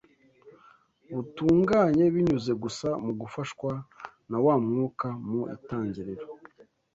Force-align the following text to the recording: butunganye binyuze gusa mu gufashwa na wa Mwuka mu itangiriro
butunganye 1.13 2.05
binyuze 2.13 2.51
gusa 2.63 2.87
mu 3.05 3.11
gufashwa 3.21 3.71
na 4.29 4.37
wa 4.45 4.55
Mwuka 4.63 5.07
mu 5.29 5.39
itangiriro 5.55 6.25